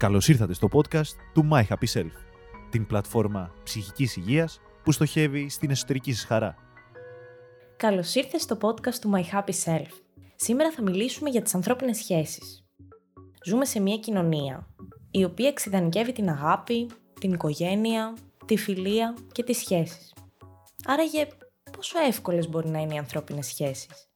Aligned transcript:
Καλώς 0.00 0.28
ήρθατε 0.28 0.54
στο 0.54 0.68
podcast 0.72 1.12
του 1.32 1.48
My 1.52 1.62
Happy 1.68 1.92
Self, 1.92 2.10
την 2.70 2.86
πλατφόρμα 2.86 3.52
ψυχικής 3.62 4.16
υγείας 4.16 4.60
που 4.82 4.92
στοχεύει 4.92 5.48
στην 5.48 5.70
εσωτερική 5.70 6.12
σας 6.12 6.24
χαρά. 6.24 6.54
Καλώς 7.76 8.14
ήρθες 8.14 8.42
στο 8.42 8.58
podcast 8.60 8.94
του 9.00 9.12
My 9.14 9.36
Happy 9.36 9.52
Self. 9.64 9.88
Σήμερα 10.36 10.72
θα 10.72 10.82
μιλήσουμε 10.82 11.30
για 11.30 11.42
τις 11.42 11.54
ανθρώπινες 11.54 11.96
σχέσεις. 11.96 12.64
Ζούμε 13.44 13.64
σε 13.64 13.80
μια 13.80 13.96
κοινωνία 13.96 14.66
η 15.10 15.24
οποία 15.24 15.48
εξειδανικεύει 15.48 16.12
την 16.12 16.28
αγάπη, 16.28 16.90
την 17.20 17.32
οικογένεια, 17.32 18.14
τη 18.46 18.56
φιλία 18.56 19.14
και 19.32 19.42
τις 19.42 19.58
σχέσεις. 19.58 20.14
Άραγε 20.84 21.26
πόσο 21.72 21.98
εύκολες 21.98 22.48
μπορεί 22.48 22.68
να 22.68 22.80
είναι 22.80 22.94
οι 22.94 22.98
ανθρώπινες 22.98 23.46
σχέσεις; 23.46 24.10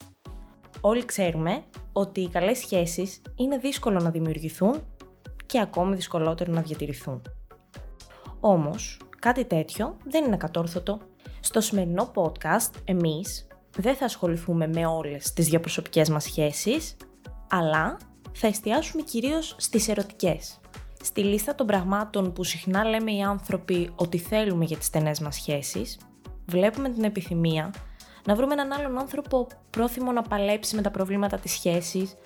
Όλοι 0.81 1.05
ξέρουμε 1.05 1.65
ότι 1.93 2.21
οι 2.21 2.29
καλές 2.29 2.59
σχέσεις 2.59 3.23
είναι 3.37 3.59
δύσκολο 3.59 4.01
να 4.01 4.11
δημιουργηθούν 4.11 4.94
και 5.47 5.61
ακόμη 5.61 5.95
δυσκολότερο 5.95 6.53
να 6.53 6.61
διατηρηθούν. 6.61 7.23
Όμως, 8.41 9.01
κάτι 9.19 9.45
τέτοιο 9.45 9.97
δεν 10.05 10.25
είναι 10.25 10.37
κατόρθωτο. 10.37 11.01
Στο 11.41 11.61
σημερινό 11.61 12.11
podcast, 12.15 12.71
εμείς 12.85 13.47
δεν 13.77 13.97
θα 13.97 14.05
ασχοληθούμε 14.05 14.67
με 14.67 14.87
όλες 14.87 15.33
τις 15.33 15.49
διαπροσωπικές 15.49 16.09
μας 16.09 16.25
σχέσεις, 16.25 16.97
αλλά 17.49 17.97
θα 18.33 18.47
εστιάσουμε 18.47 19.03
κυρίως 19.03 19.55
στις 19.59 19.89
ερωτικές. 19.89 20.61
Στη 21.03 21.23
λίστα 21.23 21.55
των 21.55 21.67
πραγμάτων 21.67 22.33
που 22.33 22.45
συχνά 22.45 22.85
λέμε 22.85 23.13
οι 23.13 23.23
άνθρωποι 23.23 23.91
ότι 23.95 24.19
θέλουμε 24.19 24.65
για 24.65 24.77
τις 24.77 24.87
στενές 24.87 25.21
μας 25.21 25.35
σχέσεις, 25.35 25.99
βλέπουμε 26.47 26.89
την 26.89 27.05
επιθυμία 27.05 27.75
να 28.27 28.35
βρούμε 28.35 28.53
έναν 28.53 28.73
άλλον 28.73 28.99
άνθρωπο 28.99 29.47
πρόθυμο 29.71 30.13
να 30.13 30.23
παλέψει 30.23 30.77
με 30.77 30.83
τα 30.83 30.91
προβλήματα 30.91 31.39
της 31.39 31.53
σχέσης, 31.53 32.17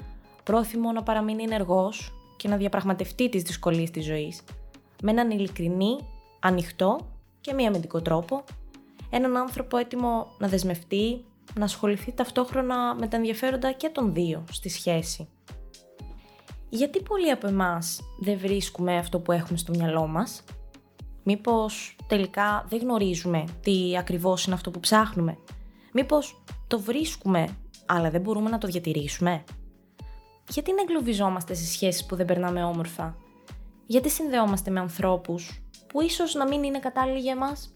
πρόθυμο 0.42 0.92
να 0.92 1.02
παραμείνει 1.02 1.42
ενεργός 1.42 2.17
και 2.38 2.48
να 2.48 2.56
διαπραγματευτεί 2.56 3.28
τις 3.28 3.42
δυσκολίες 3.42 3.90
της 3.90 4.04
ζωής, 4.04 4.42
με 5.02 5.10
έναν 5.10 5.30
ειλικρινή, 5.30 5.98
ανοιχτό 6.40 6.98
και 7.40 7.52
μη 7.52 7.66
αμυντικό 7.66 8.02
τρόπο, 8.02 8.44
έναν 9.10 9.36
άνθρωπο 9.36 9.76
έτοιμο 9.76 10.26
να 10.38 10.48
δεσμευτεί, 10.48 11.24
να 11.54 11.64
ασχοληθεί 11.64 12.12
ταυτόχρονα 12.12 12.94
με 12.94 13.08
τα 13.08 13.16
ενδιαφέροντα 13.16 13.72
και 13.72 13.88
των 13.88 14.14
δύο 14.14 14.44
στη 14.50 14.68
σχέση. 14.68 15.28
Γιατί 16.68 17.00
πολλοί 17.00 17.30
από 17.30 17.46
εμάς 17.46 18.00
δεν 18.20 18.38
βρίσκουμε 18.38 18.96
αυτό 18.96 19.20
που 19.20 19.32
έχουμε 19.32 19.58
στο 19.58 19.72
μυαλό 19.76 20.06
μας, 20.06 20.44
Μήπως 21.30 21.96
τελικά 22.06 22.64
δεν 22.68 22.78
γνωρίζουμε 22.78 23.44
τι 23.62 23.96
ακριβώς 23.98 24.44
είναι 24.44 24.54
αυτό 24.54 24.70
που 24.70 24.80
ψάχνουμε; 24.80 25.38
Μήπως 25.92 26.42
το 26.66 26.80
βρίσκουμε, 26.80 27.48
αλλά 27.86 28.10
δεν 28.10 28.20
μπορούμε 28.20 28.50
να 28.50 28.58
το 28.58 28.66
διατηρήσουμε; 28.66 29.44
Γιατί 30.48 30.72
να 30.74 30.80
εγκλωβιζόμαστε 30.80 31.54
σε 31.54 31.64
σχέσεις 31.64 32.06
που 32.06 32.16
δεν 32.16 32.26
περνάμε 32.26 32.64
όμορφα; 32.64 33.16
Γιατί 33.86 34.10
συνδεόμαστε 34.10 34.70
με 34.70 34.80
ανθρώπους 34.80 35.62
που 35.86 36.00
ίσως 36.00 36.34
να 36.34 36.48
μην 36.48 36.62
είναι 36.62 36.78
κατάλληλοι 36.78 37.18
για 37.18 37.32
εμάς; 37.32 37.72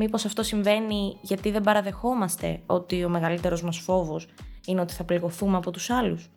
Μήπως 0.00 0.24
αυτό 0.24 0.42
συμβαίνει 0.42 1.18
γιατί 1.20 1.50
δεν 1.50 1.62
παραδεχόμαστε 1.62 2.62
ότι 2.66 3.04
ο 3.04 3.08
μεγαλύτερος 3.08 3.62
μας 3.62 3.78
φόβος 3.78 4.28
είναι 4.66 4.80
ότι 4.80 4.94
θα 4.94 5.04
πληγωθούμε 5.04 5.56
από 5.56 5.70
τους 5.70 5.90
άλλους; 5.90 6.30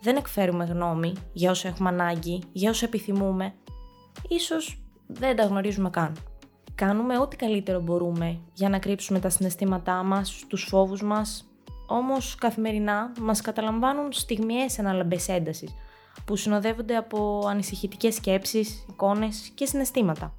Δεν 0.00 0.16
εκφέρουμε 0.16 0.64
γνώμη 0.64 1.12
για 1.32 1.50
όσα 1.50 1.68
έχουμε 1.68 1.88
ανάγκη, 1.88 2.42
για 2.52 2.70
όσα 2.70 2.86
επιθυμούμε. 2.86 3.54
Ίσως 4.28 4.82
δεν 5.06 5.36
τα 5.36 5.44
γνωρίζουμε 5.44 5.90
καν. 5.90 6.16
Κάνουμε 6.74 7.18
ό,τι 7.18 7.36
καλύτερο 7.36 7.80
μπορούμε 7.80 8.40
για 8.52 8.68
να 8.68 8.78
κρύψουμε 8.78 9.20
τα 9.20 9.28
συναισθήματά 9.28 10.02
μας, 10.02 10.44
τους 10.48 10.66
φόβους 10.68 11.02
μας, 11.02 11.45
όμως 11.86 12.34
καθημερινά 12.34 13.12
μας 13.20 13.40
καταλαμβάνουν 13.40 14.12
στιγμιές 14.12 14.78
αναλαμπές 14.78 15.28
έντασης, 15.28 15.74
που 16.24 16.36
συνοδεύονται 16.36 16.96
από 16.96 17.46
ανησυχητικές 17.48 18.14
σκέψεις, 18.14 18.86
εικόνες 18.88 19.50
και 19.54 19.66
συναισθήματα. 19.66 20.34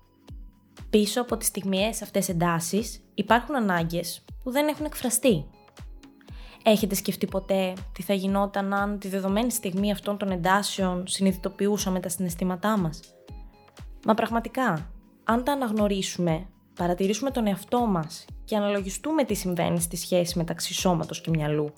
Πίσω 0.89 1.21
από 1.21 1.37
τις 1.37 1.47
στιγμιές 1.47 2.01
αυτές 2.01 2.29
εντάσεις 2.29 3.03
υπάρχουν 3.13 3.55
ανάγκες 3.55 4.25
που 4.43 4.51
δεν 4.51 4.67
έχουν 4.67 4.85
εκφραστεί. 4.85 5.45
Έχετε 6.63 6.95
σκεφτεί 6.95 7.27
ποτέ 7.27 7.73
τι 7.91 8.03
θα 8.03 8.13
γινόταν 8.13 8.73
αν 8.73 8.99
τη 8.99 9.07
δεδομένη 9.07 9.51
στιγμή 9.51 9.91
αυτών 9.91 10.17
των 10.17 10.31
εντάσεων 10.31 11.07
συνειδητοποιούσαμε 11.07 11.99
τα 11.99 12.09
συναισθήματά 12.09 12.77
μας; 12.77 12.99
Μα 14.05 14.13
πραγματικά, 14.13 14.91
αν 15.23 15.43
τα 15.43 15.51
αναγνωρίσουμε, 15.51 16.47
παρατηρήσουμε 16.75 17.31
τον 17.31 17.47
εαυτό 17.47 17.85
μας 17.85 18.25
και 18.47 18.55
αναλογιστούμε 18.55 19.23
τι 19.23 19.33
συμβαίνει 19.33 19.79
στη 19.79 19.97
σχέση 19.97 20.37
μεταξύ 20.37 20.73
σώματος 20.73 21.21
και 21.21 21.29
μυαλού, 21.29 21.73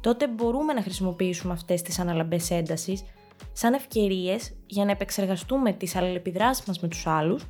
τότε 0.00 0.28
μπορούμε 0.28 0.72
να 0.72 0.82
χρησιμοποιήσουμε 0.82 1.52
αυτές 1.52 1.82
τις 1.82 1.98
αναλαμπές 1.98 2.50
έντασης 2.50 3.04
σαν 3.52 3.72
ευκαιρίες 3.72 4.52
για 4.66 4.84
να 4.84 4.90
επεξεργαστούμε 4.90 5.72
τις 5.72 5.96
αλληλεπιδράσεις 5.96 6.66
μας 6.66 6.80
με 6.80 6.88
τους 6.88 7.06
άλλους 7.06 7.46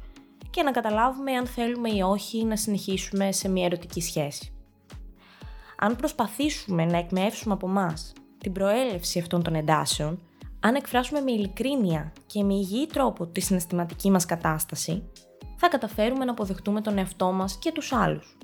και 0.51 0.63
να 0.63 0.71
καταλάβουμε 0.71 1.33
αν 1.33 1.47
θέλουμε 1.47 1.91
ή 1.91 2.01
όχι 2.01 2.45
να 2.45 2.57
συνεχίσουμε 2.57 3.33
σε 3.33 3.49
μια 3.49 3.65
ερωτική 3.65 4.01
σχέση. 4.01 4.53
Αν 5.79 5.97
προσπαθήσουμε 5.97 6.85
να 6.85 6.99
εκμεύσουμε 6.99 7.55
από 7.55 7.69
εμά 7.69 7.95
την 8.39 8.53
προέλευση 8.53 9.19
αυτών 9.19 9.43
των 9.43 9.55
εντάσεων, 9.55 10.21
αν 10.61 10.75
εκφράσουμε 10.75 11.21
με 11.21 11.33
ειλικρίνεια 11.33 12.13
και 12.27 12.43
με 12.43 12.55
υγιή 12.55 12.87
τρόπο 12.87 13.27
τη 13.27 13.41
συναισθηματική 13.41 14.11
μας 14.11 14.27
κατάσταση, 14.27 15.03
θα 15.57 15.69
καταφέρουμε 15.69 16.25
να 16.25 16.31
αποδεχτούμε 16.31 16.81
τον 16.81 16.99
εαυτό 16.99 17.33
μας 17.33 17.59
και 17.59 17.73
τους 17.73 17.93
άλλους. 17.93 18.39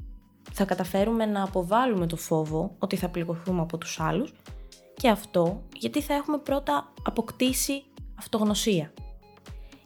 Θα 0.53 0.65
καταφέρουμε 0.65 1.27
να 1.27 1.43
αποβάλουμε 1.43 2.07
το 2.07 2.17
φόβο 2.17 2.75
ότι 2.79 2.97
θα 2.97 3.09
πληγωθούμε 3.09 3.61
από 3.61 3.79
τους 3.79 4.01
άλλους 4.01 4.34
και 4.95 5.09
αυτό 5.09 5.62
γιατί 5.73 6.03
θα 6.03 6.15
έχουμε 6.15 6.39
πρώτα 6.39 6.93
αποκτήσει 7.03 7.84
αυτογνωσία. 8.15 8.93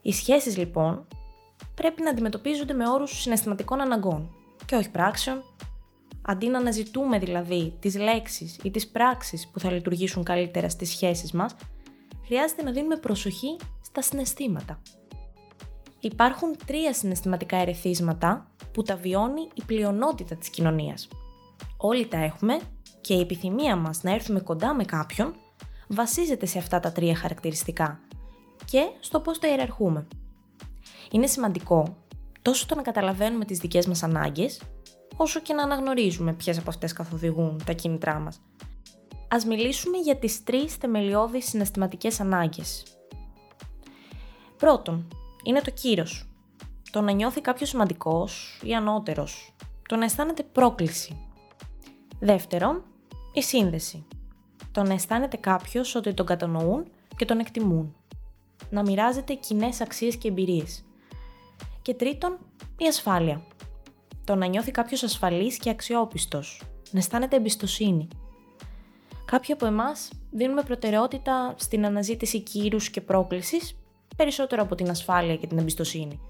Οι 0.03 0.13
σχέσεις 0.13 0.57
λοιπόν 0.57 1.07
πρέπει 1.75 2.03
να 2.03 2.11
αντιμετωπίζονται 2.11 2.73
με 2.73 2.89
όρους 2.89 3.21
συναισθηματικών 3.21 3.81
αναγκών 3.81 4.31
και 4.67 4.77
όχι 4.77 4.91
πράξεων, 4.91 5.43
αντί 6.23 6.49
να 6.49 6.59
αναζητούμε 6.59 7.19
δηλαδή 7.19 7.77
τις 7.81 7.97
λέξεις 7.97 8.59
ή 8.63 8.71
τις 8.71 8.89
πράξεις 8.89 9.49
που 9.49 9.61
θα 9.61 9.73
λειτουργήσουν 9.73 10.25
καλύτερα 10.25 10.69
στις 10.69 10.91
σχέσεις 10.91 11.33
μας, 11.33 11.55
χρειάζεται 12.25 12.63
να 12.63 12.71
δίνουμε 12.71 12.97
προσοχή 12.97 13.57
στα 13.81 14.03
συναισθήματα. 14.03 14.81
Υπάρχουν 16.01 16.57
τρία 16.67 16.95
συναισθηματικά 16.95 17.57
ερεθίσματα 17.57 18.47
που 18.73 18.83
τα 18.83 18.97
βιώνει 18.97 19.49
η 19.55 19.63
πλειονότητα 19.67 20.37
της 20.37 20.51
κοινωνίας. 20.51 21.09
Όλοι 21.77 22.07
τα 22.07 22.19
έχουμε 22.19 22.61
και 23.01 23.15
η 23.15 23.21
επιθυμία 23.21 23.77
μας 23.77 24.03
να 24.03 24.13
έρθουμε 24.13 24.41
κοντά 24.41 24.75
με 24.75 24.85
κάποιον 24.85 25.35
βασίζεται 25.89 26.47
σε 26.47 26.59
αυτά 26.59 26.81
τα 26.81 26.93
τρία 26.93 27.15
χαρακτηριστικά 27.15 28.01
και 28.65 28.89
στο 29.01 29.21
πώς 29.21 29.39
τα 29.39 29.49
ιεραρχούμε. 29.49 30.07
Είναι 31.11 31.27
σημαντικό 31.27 31.97
τόσο 32.43 32.67
το 32.67 32.75
να 32.75 32.83
καταλαβαίνουμε 32.83 33.45
τις 33.45 33.59
δικές 33.59 33.87
μας 33.87 34.03
ανάγκες, 34.03 34.63
όσο 35.17 35.41
και 35.41 35.55
να 35.55 35.63
αναγνωρίζουμε 35.63 36.33
ποιες 36.33 36.59
από 36.59 36.71
αυτές 36.71 36.93
καθοδηγούν 36.93 37.63
τα 37.67 37.73
κίνητρά 37.73 38.19
μας. 38.19 38.41
Ας 39.29 39.45
μιλήσουμε 39.45 39.97
για 39.97 40.17
τις 40.17 40.43
τρεις 40.45 40.75
θεμελιώδεις 40.75 41.49
συναισθηματικές 41.49 42.21
ανάγκες. 42.21 42.83
Πρώτον, 44.57 45.09
είναι 45.43 45.61
το 45.61 45.71
κύρος. 45.71 46.29
Το 46.91 47.01
να 47.01 47.13
νιώθει 47.13 47.41
κάποιος 47.41 47.69
σημαντικός 47.69 48.61
ή 48.65 48.75
ανώτερος. 48.75 49.55
Το 49.89 49.97
να 49.97 50.05
αισθάνεται 50.05 50.43
πρόκληση. 50.43 51.17
Δεύτερον, 52.21 52.83
η 53.33 53.43
σύνδεση. 53.43 54.07
Το 54.73 54.83
να 54.83 54.93
αισθάνεται 54.93 55.37
κάποιος 55.37 55.95
ότι 55.95 56.15
τον 56.15 56.27
κατανοούν 56.27 56.87
και 57.17 57.25
τον 57.25 57.39
εκτιμούν. 57.39 57.95
Να 58.71 58.83
μοιράζεται 58.83 59.35
κοινέ 59.35 59.69
αξίες 59.81 60.17
και 60.17 60.29
εμπειρίες. 60.29 60.85
Και 61.83 61.95
τρίτον, 61.95 62.39
η 62.77 62.87
ασφάλεια. 62.87 63.43
Το 64.25 64.35
να 64.35 64.47
νιώθει 64.47 64.71
κάποιος 64.71 65.03
ασφαλής 65.03 65.59
και 65.59 65.71
αξιόπιστος. 65.71 66.63
Να 66.91 66.99
αισθάνεται 66.99 67.37
εμπιστοσύνη. 67.37 68.09
Κάποιοι 69.25 69.53
από 69.53 69.67
εμάς 69.67 70.11
δίνουμε 70.31 70.63
προτεραιότητα 70.63 71.55
στην 71.59 71.87
αναζήτηση 71.87 72.41
κύρους 72.41 72.91
και 72.91 73.01
πρόκλησης 73.01 73.80
περισσότερο 74.21 74.63
από 74.63 74.75
την 74.75 74.91
ασφάλεια 74.91 75.37
και 75.37 75.47
την 75.47 75.59
εμπιστοσύνη. 75.59 76.21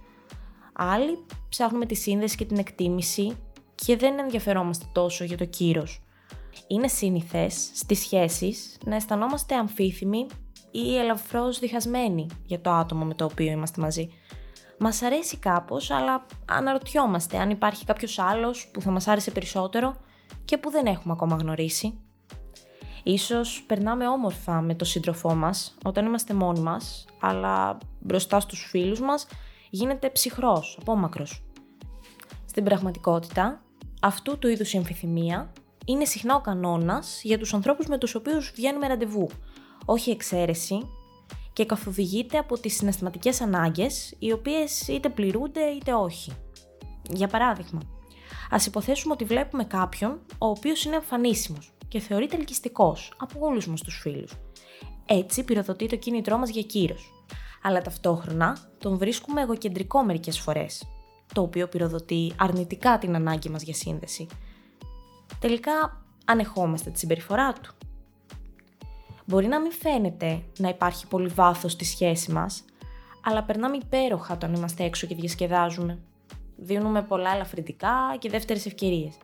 Άλλοι 0.73 1.19
ψάχνουμε 1.49 1.87
τη 1.87 1.95
σύνδεση 1.95 2.37
και 2.37 2.45
την 2.45 2.59
εκτίμηση 2.59 3.37
και 3.75 3.97
δεν 3.97 4.19
ενδιαφερόμαστε 4.19 4.85
τόσο 4.93 5.25
για 5.25 5.37
το 5.37 5.45
κύρος. 5.45 6.03
Είναι 6.67 6.89
σύνηθες 6.89 7.71
στις 7.75 7.99
σχέσεις 7.99 8.79
να 8.85 8.95
αισθανόμαστε 8.95 9.55
αμφίθυμοι 9.55 10.27
ή 10.71 10.97
ελαφρώς 10.97 11.59
διχασμένοι 11.59 12.27
για 12.45 12.61
το 12.61 12.71
άτομο 12.71 13.05
με 13.05 13.15
το 13.15 13.25
οποίο 13.25 13.51
είμαστε 13.51 13.81
μαζί. 13.81 14.09
Μας 14.79 15.03
αρέσει 15.03 15.37
κάπως, 15.37 15.91
αλλά 15.91 16.27
αναρωτιόμαστε 16.45 17.39
αν 17.39 17.51
υπάρχει 17.51 17.85
κάποιος 17.85 18.19
άλλος 18.19 18.71
που 18.73 18.81
θα 18.81 18.91
μας 18.91 19.09
άρεσε 19.09 19.31
περισσότερο 19.31 19.97
και 20.45 20.59
που 20.59 20.71
δεν 20.71 20.87
έχουμε 20.87 21.13
ακόμα 21.13 21.37
γνωρίσει. 21.37 21.99
Ίσως 23.03 23.65
περνάμε 23.67 24.09
όμορφα 24.09 24.61
με 24.61 24.75
το 24.75 24.85
σύντροφό 24.85 25.35
μας 25.35 25.75
όταν 25.85 26.07
είμαστε 26.07 26.35
μόνοι 26.35 26.61
μας, 26.61 27.05
αλλά 27.21 27.79
μπροστά 28.01 28.41
στους 28.41 28.67
φίλους 28.71 29.01
μας 29.01 29.27
γίνεται 29.71 30.11
ψυχρός, 30.11 30.79
απόμακρος. 30.81 31.43
Στην 32.47 32.65
πραγματικότητα, 32.65 33.63
αυτού 34.01 34.39
του 34.39 34.49
είδους 34.49 34.73
η 34.73 34.77
αμφιθυμία 34.77 35.53
είναι 35.85 36.05
συχνά 36.05 36.35
ο 36.35 36.41
κανόνας 36.41 37.21
για 37.23 37.39
τους 37.39 37.55
ανθρώπους 37.55 37.87
με 37.87 37.99
τους 37.99 38.15
οποίους 38.15 38.53
βγαίνουμε 38.55 38.87
ραντεβού. 38.87 39.29
Όχι 39.85 40.11
εξαίρεση, 40.11 40.89
και 41.53 41.67
καθοδηγείται 41.67 42.39
από 42.39 42.59
τις 42.59 42.77
συναισθηματικές 42.77 43.41
ανάγκες, 43.41 44.15
οι 44.19 44.33
οποίες 44.33 44.89
είτε 44.89 45.09
πληρούνται 45.09 45.61
είτε 45.61 45.95
όχι. 45.95 46.33
Για 47.11 47.29
παράδειγμα, 47.29 47.81
ας 48.51 48.67
υποθέσουμε 48.67 49.13
ότι 49.13 49.25
βλέπουμε 49.25 49.65
κάποιον 49.65 50.21
ο 50.39 50.47
οποίος 50.47 50.85
είναι 50.85 50.97
εμφανίσιμος 50.97 51.73
και 51.91 51.99
θεωρείται 51.99 52.37
ελκυστικός 52.37 53.13
από 53.17 53.47
όλους 53.47 53.67
μας 53.67 53.83
τους 53.83 53.99
φίλους. 54.03 54.33
Έτσι 55.07 55.45
πυροδοτεί 55.45 55.87
το 55.87 55.97
κίνητρό 55.97 56.39
μας 56.39 56.51
για 56.51 56.63
κύρος. 56.63 57.13
Αλλά 57.63 57.83
ταυτόχρονα 57.83 58.57
τον 58.79 58.99
βρίσκουμε 58.99 59.41
εγωκεντρικό 59.41 60.03
μερικές 60.03 60.39
φορές, 60.39 60.89
το 61.35 61.43
οποίο 61.43 61.69
πυροδοτεί 61.69 62.33
αρνητικά 62.39 62.99
την 62.99 63.15
ανάγκη 63.15 63.49
μας 63.49 63.63
για 63.63 63.75
σύνδεση. 63.75 64.27
Τελικά 65.39 66.05
ανεχόμαστε 66.25 66.91
τη 66.91 66.99
συμπεριφορά 66.99 67.53
του. 67.53 67.75
Μπορεί 69.27 69.47
να 69.47 69.61
μην 69.61 69.73
φαίνεται 69.73 70.43
να 70.59 70.69
υπάρχει 70.69 71.07
πολύ 71.07 71.29
βάθος 71.29 71.73
στη 71.73 71.85
σχέση 71.85 72.33
μας, 72.33 72.65
αλλά 73.25 73.45
περνάμε 73.45 73.77
υπέροχα 73.77 74.35
όταν 74.35 74.55
είμαστε 74.55 74.85
έξω 74.85 75.07
και 75.07 75.15
διασκεδάζουμε. 75.15 75.99
Δίνουμε 76.57 77.03
πολλά 77.03 77.35
ελαφρυντικά 77.35 78.17
και 78.19 78.31
δεύτερες 78.31 78.67
ευκαιρίες. 78.67 79.15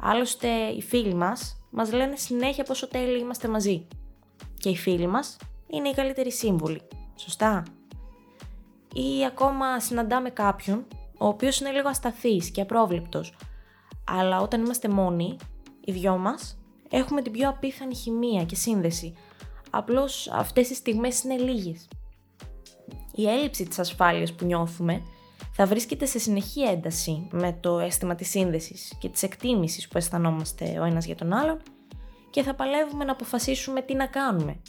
Άλλωστε, 0.00 0.48
οι 0.48 0.82
φίλοι 0.82 1.14
μας 1.14 1.59
μας 1.70 1.92
λένε 1.92 2.16
συνέχεια 2.16 2.64
πόσο 2.64 2.88
τέλειοι 2.88 3.18
είμαστε 3.20 3.48
μαζί. 3.48 3.86
Και 4.58 4.68
οι 4.68 4.76
φίλοι 4.76 5.06
μας 5.06 5.36
είναι 5.66 5.88
οι 5.88 5.94
καλύτεροι 5.94 6.32
σύμβολοι. 6.32 6.80
Σωστά; 7.16 7.62
Ή 8.94 9.24
ακόμα 9.26 9.80
συναντάμε 9.80 10.30
κάποιον, 10.30 10.86
ο 11.18 11.26
οποίος 11.26 11.60
είναι 11.60 11.70
λίγο 11.70 11.88
ασταθής 11.88 12.50
και 12.50 12.60
απρόβλεπτος. 12.60 13.36
Αλλά 14.06 14.40
όταν 14.40 14.60
είμαστε 14.60 14.88
μόνοι, 14.88 15.36
οι 15.84 15.92
δυο 15.92 16.16
μας, 16.16 16.58
έχουμε 16.90 17.22
την 17.22 17.32
πιο 17.32 17.48
απίθανη 17.48 17.94
χημεία 17.94 18.44
και 18.44 18.54
σύνδεση. 18.54 19.14
Απλώς 19.70 20.28
αυτές 20.32 20.70
οι 20.70 20.74
στιγμές 20.74 21.22
είναι 21.22 21.36
λίγες. 21.36 21.88
Η 23.14 23.28
έλλειψη 23.28 23.64
της 23.64 23.78
ασφάλειας 23.78 24.32
που 24.32 24.44
νιώθουμε 24.44 25.02
θα 25.52 25.66
βρίσκεται 25.66 26.06
σε 26.06 26.18
συνεχή 26.18 26.60
ένταση 26.62 27.28
με 27.30 27.58
το 27.60 27.78
αίσθημα 27.78 28.14
της 28.14 28.28
σύνδεσης 28.28 28.94
και 28.98 29.08
της 29.08 29.22
εκτίμησης 29.22 29.88
που 29.88 29.98
αισθανόμαστε 29.98 30.78
ο 30.80 30.84
ένας 30.84 31.04
για 31.04 31.14
τον 31.14 31.32
άλλον 31.32 31.58
και 32.30 32.42
θα 32.42 32.54
παλεύουμε 32.54 33.04
να 33.04 33.12
αποφασίσουμε 33.12 33.80
τι 33.82 33.94
να 33.94 34.06
κάνουμε. 34.06 34.60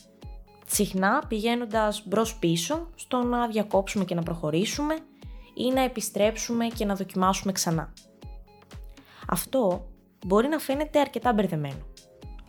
Συχνά 0.66 1.24
πηγαίνοντας 1.28 2.04
μπρος 2.08 2.36
πίσω 2.36 2.90
στο 2.96 3.18
να 3.24 3.48
διακόψουμε 3.48 4.06
και 4.06 4.16
να 4.16 4.24
προχωρήσουμε 4.24 4.96
ή 5.54 5.72
να 5.74 5.82
επιστρέψουμε 5.82 6.68
και 6.68 6.86
να 6.86 6.96
δοκιμάσουμε 6.96 7.52
ξανά. 7.52 7.94
Αυτό 9.28 9.88
μπορεί 10.26 10.48
να 10.48 10.60
φαίνεται 10.60 11.00
αρκετά 11.00 11.34
μπερδεμένο, 11.34 11.86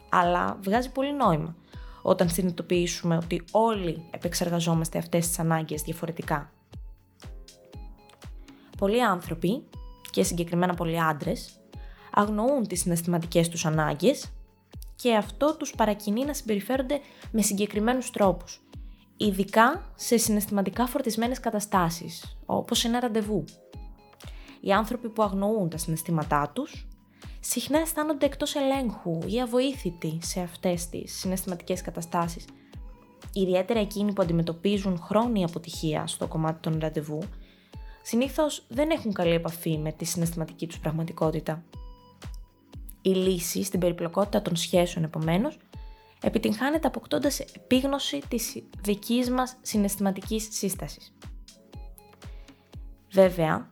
αλλά 0.09 0.59
βγάζει 0.63 0.93
πολύ 0.93 1.13
νόημα 1.13 1.57
όταν 2.03 2.29
συνειδητοποιήσουμε 2.29 3.17
ότι 3.17 3.45
όλοι 3.51 4.05
επεξεργαζόμαστε 4.11 4.99
αυτές 4.99 5.27
τις 5.27 5.39
ανάγκες 5.39 5.83
διαφορετικά. 5.83 6.53
Πολλοί 8.83 9.03
άνθρωποι, 9.03 9.65
και 10.11 10.23
συγκεκριμένα 10.23 10.75
πολλοί 10.75 11.01
άντρες, 11.01 11.61
αγνοούν 12.13 12.67
τις 12.67 12.81
συναισθηματικές 12.81 13.49
τους 13.49 13.67
ανάγκες 13.67 14.33
και 14.97 15.15
αυτό 15.15 15.57
τους 15.57 15.75
παρακινεί 15.75 16.25
να 16.25 16.35
συμπεριφέρονται 16.35 17.01
με 17.31 17.43
συγκεκριμένους 17.43 18.11
τρόπους, 18.11 18.63
ειδικά 19.17 19.93
σε 19.95 20.17
συναισθηματικά 20.17 20.87
φορτισμένες 20.87 21.41
καταστάσεις, 21.41 22.39
όπως 22.47 22.85
ένα 22.85 23.01
ραντεβού. 23.01 23.45
Οι 24.61 24.73
άνθρωποι 24.73 25.09
που 25.09 25.23
αγνοούν 25.23 25.69
τα 25.69 25.77
συναισθήματά 25.77 26.51
τους 26.55 26.89
συχνά 27.41 27.79
αισθάνονται 27.79 28.27
εκτός 28.27 28.55
ελέγχου 28.55 29.19
ή 29.27 29.41
αβοήθητοι 29.41 30.19
σε 30.23 30.41
αυτές 30.41 30.89
τις 30.89 31.19
συναισθηματικές 31.19 31.83
καταστάσεις. 31.83 32.45
Ιδιαίτερα 33.33 33.81
εκείνοι 33.81 34.13
που 34.13 34.23
αντιμετωπίζουν 34.23 34.99
χρόνια 34.99 35.47
αποτυχία 35.47 36.07
στο 36.07 36.27
κομμάτι 36.27 36.61
των 36.61 36.79
ραντεβού, 36.81 37.23
συνήθως 38.03 38.65
δεν 38.69 38.91
έχουν 38.91 39.13
καλή 39.13 39.35
επαφή 39.35 39.79
με 39.79 39.93
τη 39.93 40.05
συναισθηματική 40.05 40.67
τους 40.67 40.79
πραγματικότητα. 40.79 41.65
Η 43.03 43.11
λύση 43.11 43.63
στην 43.63 43.81
περιπλοκότητα 43.81 44.43
των 44.43 44.57
σχέσεων, 44.57 45.05
επομένως, 45.05 45.59
επιτυγχάνεται 46.23 46.87
αποκτώντας 46.87 47.41
επίγνωση 47.41 48.23
της 48.29 48.63
δικής 48.81 49.31
μας 49.31 49.57
συναισθηματικής 49.63 50.49
σύστασης. 50.51 51.15
Βέβαια, 53.13 53.69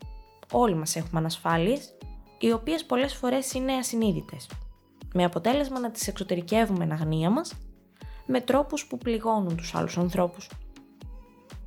όλοι 0.53 0.75
μας 0.75 0.97
έχουμε 0.97 1.21
ανασφάλειες 1.21 1.94
οι 2.38 2.53
οποίες 2.53 2.85
πολλές 2.85 3.15
φορές 3.15 3.53
είναι 3.53 3.73
ασυνείδητες, 3.73 4.50
με 5.15 5.25
αποτέλεσμα 5.25 5.81
να 5.81 5.91
τις 5.91 6.09
εξωτερικεύουμε 6.09 6.85
εν 6.85 6.93
αγνία 6.93 7.31
μας, 7.31 7.53
με 8.26 8.41
τρόπους 8.41 8.87
που 8.87 8.99
πληγώνουν 8.99 9.56
τους 9.56 9.75
άλλους 9.75 9.99
ανθρώπους. 9.99 10.49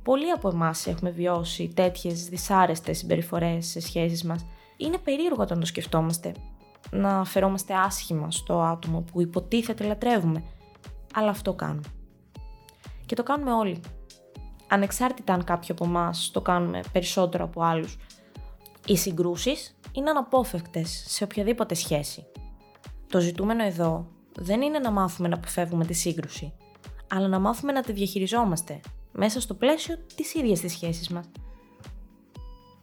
Πολλοί 0.04 0.30
από 0.30 0.48
εμάς 0.48 0.86
έχουμε 0.86 1.10
βιώσει 1.10 1.72
τέτοιες 1.74 2.28
δυσάρεστες 2.28 2.98
συμπεριφορές 2.98 3.66
σε 3.66 3.80
σχέσεις 3.80 4.24
μας. 4.24 4.46
Είναι 4.76 4.98
περίεργο 4.98 5.42
όταν 5.42 5.60
το 5.60 5.66
σκεφτόμαστε, 5.66 6.34
να 6.90 7.24
φερόμαστε 7.24 7.74
άσχημα 7.74 8.30
στο 8.30 8.60
άτομο 8.60 9.00
που 9.00 9.20
υποτίθεται 9.20 9.84
λατρεύουμε, 9.84 10.44
αλλά 11.14 11.30
αυτό 11.30 11.52
κάνουμε. 11.52 11.88
Και 13.06 13.14
το 13.14 13.22
κάνουμε 13.22 13.52
όλοι. 13.52 13.80
Ανεξάρτητα 14.68 15.32
αν 15.32 15.44
κάποιο 15.44 15.74
από 15.74 15.84
εμάς 15.84 16.30
το 16.32 16.40
κάνουμε 16.40 16.80
περισσότερο 16.92 17.44
από 17.44 17.62
άλλους. 17.62 17.96
Οι 18.86 18.96
συγκρούσεις 18.96 19.76
είναι 19.92 20.10
αναπόφευκτες 20.10 21.04
σε 21.08 21.24
οποιαδήποτε 21.24 21.74
σχέση. 21.74 22.26
Το 23.08 23.20
ζητούμενο 23.20 23.64
εδώ 23.64 24.06
δεν 24.38 24.62
είναι 24.62 24.78
να 24.78 24.90
μάθουμε 24.90 25.28
να 25.28 25.34
αποφεύγουμε 25.34 25.84
τη 25.84 25.92
σύγκρουση, 25.92 26.52
αλλά 27.08 27.28
να 27.28 27.38
μάθουμε 27.38 27.72
να 27.72 27.82
τη 27.82 27.92
διαχειριζόμαστε 27.92 28.80
μέσα 29.16 29.40
στο 29.40 29.54
πλαίσιο 29.54 29.96
της 30.14 30.34
ίδιας 30.34 30.60
της 30.60 30.72
σχέσης 30.72 31.08
μας. 31.08 31.24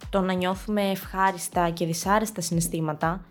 Το 0.10 0.22
να 0.22 0.34
νιώθουμε 0.34 0.90
ευχάριστα 0.90 1.70
και 1.70 1.86
δυσάρεστα 1.86 2.42
συναισθήματα 2.42 3.26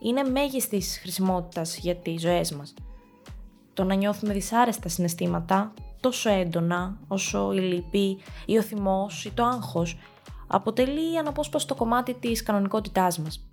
είναι 0.00 0.22
μέγιστης 0.22 0.98
χρησιμότητας 1.02 1.78
για 1.78 1.96
τις 1.96 2.20
ζωές 2.20 2.52
μας. 2.52 2.74
Το 3.74 3.84
να 3.84 3.94
νιώθουμε 3.94 4.32
δυσάρεστα 4.32 4.88
συναισθήματα 4.88 5.72
τόσο 6.00 6.30
έντονα 6.30 6.98
όσο 7.08 7.52
η 7.52 7.58
λύπη 7.58 8.18
ή 8.46 8.58
ο 8.58 8.62
θυμός 8.62 9.24
ή 9.24 9.30
το 9.30 9.44
άγχος 9.44 9.98
αποτελεί 10.46 11.18
αναπόσπαστο 11.18 11.74
κομμάτι 11.74 12.14
της 12.14 12.42
κανονικότητάς 12.42 13.18
μας. 13.18 13.46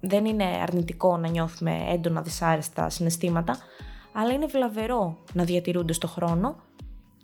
Δεν 0.00 0.24
είναι 0.24 0.44
αρνητικό 0.44 1.16
να 1.16 1.28
νιώθουμε 1.28 1.84
έντονα 1.88 2.22
δυσάρεστα 2.22 2.88
συναισθήματα, 2.88 3.56
αλλά 4.12 4.32
είναι 4.32 4.46
βλαβερό 4.46 5.16
να 5.32 5.44
διατηρούνται 5.44 5.92
στο 5.92 6.06
χρόνο 6.06 6.56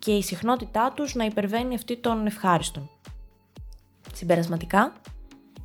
και 0.05 0.11
η 0.11 0.21
συχνότητά 0.21 0.91
τους 0.95 1.15
να 1.15 1.25
υπερβαίνει 1.25 1.75
αυτή 1.75 1.97
των 1.97 2.25
ευχάριστων. 2.25 2.89
Συμπερασματικά, 4.13 4.93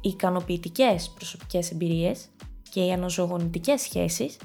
οι 0.01 0.09
ικανοποιητικές 0.09 1.11
προσωπικές 1.11 1.71
εμπειρίες 1.71 2.29
και 2.71 2.85
οι 2.85 2.93
αναζωογονητικές 2.93 3.81
σχέσεις 3.81 4.37